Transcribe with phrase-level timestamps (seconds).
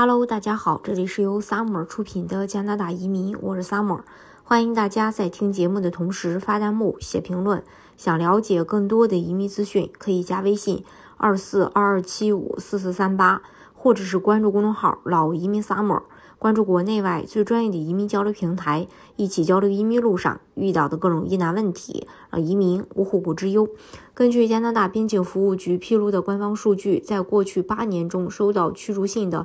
[0.00, 4.02] Hello，大家好，这里是由 Summer 出品的加拿大移民，我是 Summer，
[4.44, 7.64] 欢迎大家在听节目的同时发弹幕、写评论。
[7.96, 10.84] 想了解更多的移民资讯，可以加微信
[11.16, 13.42] 二四二二七五四四三八，
[13.74, 16.02] 或者是关注公众号“老移民 Summer”，
[16.38, 18.86] 关注国内外最专业的移民交流平台，
[19.16, 23.68] 一起交流移民路上遇到的各种疑难问题，让移民无后顾之忧。
[24.14, 29.44] 根据加拿大边境服务局披露的官方数据，在过去八年中收到驱逐信的。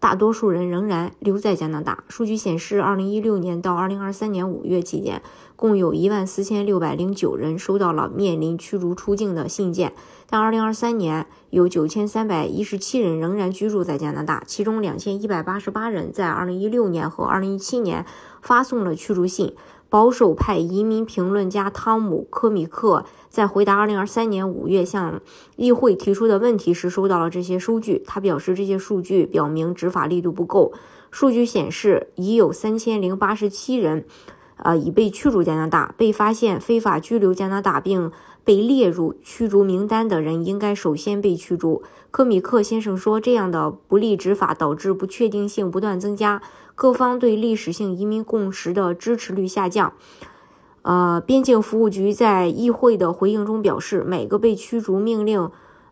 [0.00, 2.02] 大多数人仍然留在加拿大。
[2.08, 5.20] 数据显示，二零一六年到二零二三年五月期间，
[5.54, 9.92] 共有一万四千六百零九人收到了面临驱逐出境的信件。
[10.28, 18.06] 但二零二三年有九千三百一十七人仍然居住在加拿大，其中两千一百八十八人在二零一六年和二零一七年
[18.40, 19.54] 发送了驱逐信。
[19.90, 25.20] 保守派移民评论家汤姆·科米克在回答2023年5月向
[25.56, 28.02] 议会提出的问题时，收到了这些数据。
[28.06, 30.72] 他表示，这些数据表明执法力度不够。
[31.10, 34.04] 数据显示，已有3087人，
[34.62, 35.94] 呃，已被驱逐加拿大。
[35.96, 38.10] 被发现非法居留加拿大并
[38.44, 41.82] 被列入驱逐名单的人，应该首先被驱逐。
[42.10, 46.42] 科米克先生说，这样的不利执法导致不确定性不断增加。
[46.74, 49.92] 各方对历史性移民共识的支持率下降。
[50.82, 55.50] 呃，边境服务局在议会的回应中表示，每个被驱逐命令，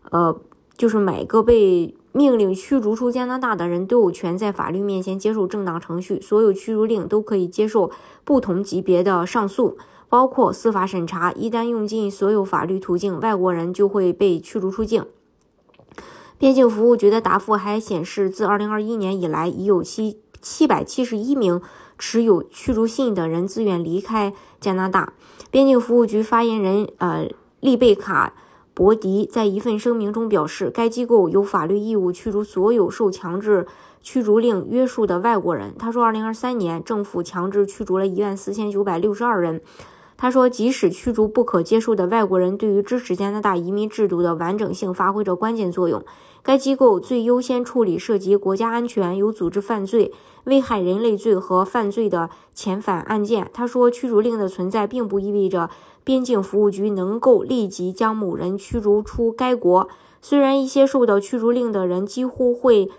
[0.09, 0.41] 呃，
[0.75, 6.19] 就是每个被命令驱逐出加拿大的人都有权在法律面前接受正当程序。
[6.19, 7.91] 所有驱逐令都可以接受
[8.23, 11.31] 不同级别的上诉，包括司法审查。
[11.31, 15.05] 一旦用尽所有法律途径，外国人就会被驱逐出境。
[16.37, 20.19] 边境服务局的答复还显示，自2021年以来，已有七。
[20.41, 21.59] 七百七十一名
[21.97, 25.11] 持有驱逐信的人自愿离开加拿大。
[25.51, 27.27] 边境服务局发言人呃
[27.59, 28.33] 丽贝卡·
[28.79, 33.67] 博迪在一份声明中表示，该机构有法律义务驱逐所有受强制
[34.01, 35.75] 驱逐令约束的外国人。
[35.77, 39.59] 他说，，2023年政府强制驱逐了一万四千九百六十二人。
[40.21, 46.03] 他说，即使驱逐不可接受的外国人，对于支持加拿大移民制度的完整性发挥着关键作用。
[46.43, 50.11] 该机构最优先处理涉及国家安全、有组织犯罪、
[50.43, 53.49] 危害人类罪和犯罪的遣返案件。
[53.53, 55.69] 他说，驱逐令的存在并不意味着
[56.03, 59.87] 边境服务局能够立即将某人驱逐出该国。
[60.21, 62.89] 虽然一些受到驱逐令的人几乎会。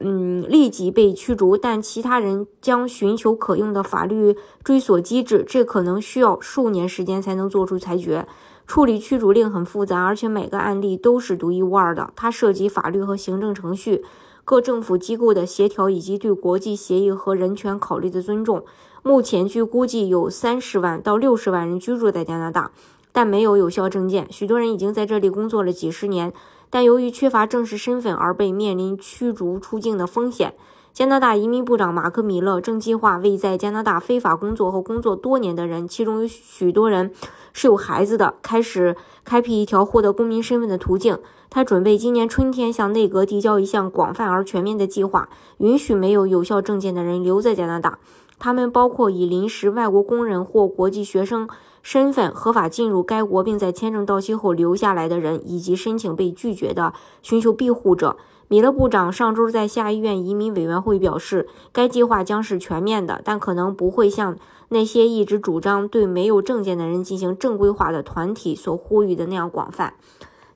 [0.00, 8.26] 嗯，立即被驱逐，但其他人将寻求可用的法律追索机制，这可能需要数年时间才能做出裁决。
[8.66, 12.12] 处理驱逐令很复杂，而且每个案例都是独一无二的。
[12.16, 14.02] 它涉及法律和行政程序、
[14.42, 18.64] 各政府机构的协调以及对国际协议和人权考虑的尊重。
[19.02, 22.72] 目前，据估计有三十万到六十万人居住在加拿大，
[23.12, 24.26] 但没有有效证件。
[24.32, 26.32] 许多人已经在这里工作了几十年。
[26.74, 30.54] 但由于缺乏正式身份而被面临驱逐出境的风险。
[30.92, 37.12] 加拿大移民部长马克·米勒正计划为在加拿大非法工作和工作多年的人，其中有许多人
[37.52, 41.16] 是有孩子的，开始开辟一条获得公民身份的途径。
[41.48, 48.00] 他准备今年春天向内阁提交一项广泛而全面的计划，允许没有有效证件的人留在加拿大。
[48.44, 51.48] 他们包括以临时外国工人或国际学生。
[51.82, 58.18] 身份合法进入该国并在签证到期后留下来的人，以及申请被拒绝的寻求庇护者。
[58.48, 64.36] 米勒部长上周在下议院移民委员会表示，该计划将是全面的，但可能不会像
[64.68, 69.94] 那些一直主张对没有证件的人进行正规化的团体所呼吁的那样广泛。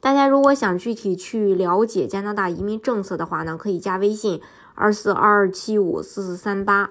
[0.00, 4.41] 大家如果想具体去了解加拿大移民政策的话呢，可以加微信
[4.75, 6.91] 二四二二七五四四三八，